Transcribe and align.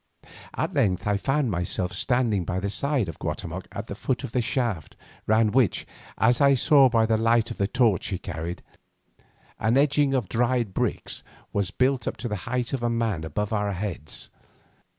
At 0.55 0.73
length 0.73 1.05
I 1.05 1.15
found 1.17 1.51
myself 1.51 1.93
standing 1.93 2.43
by 2.43 2.59
the 2.59 2.71
side 2.71 3.07
of 3.07 3.19
Guatemoc 3.19 3.67
at 3.71 3.85
the 3.85 3.93
foot 3.93 4.23
of 4.23 4.31
the 4.31 4.41
shaft, 4.41 4.95
round 5.27 5.53
which, 5.53 5.85
as 6.17 6.41
I 6.41 6.55
saw 6.55 6.89
by 6.89 7.05
the 7.05 7.17
light 7.19 7.51
of 7.51 7.57
the 7.57 7.67
torch 7.67 8.07
he 8.07 8.17
carried, 8.17 8.63
an 9.59 9.77
edging 9.77 10.15
of 10.15 10.27
dried 10.27 10.73
bricks 10.73 11.21
was 11.53 11.69
built 11.69 12.07
up 12.07 12.17
to 12.17 12.27
the 12.27 12.35
height 12.49 12.73
of 12.73 12.81
a 12.81 12.89
man 12.89 13.23
above 13.23 13.53
our 13.53 13.73
heads. 13.73 14.31